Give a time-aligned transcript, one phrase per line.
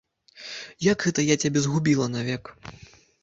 [0.91, 2.43] Як гэта я цябе згубіла навек?